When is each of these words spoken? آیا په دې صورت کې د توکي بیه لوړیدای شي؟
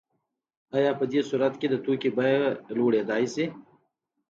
آیا 0.77 0.91
په 0.99 1.05
دې 1.11 1.21
صورت 1.29 1.53
کې 1.59 1.67
د 1.69 1.75
توکي 1.85 2.09
بیه 2.17 2.43
لوړیدای 2.77 3.23
شي؟ 3.33 3.45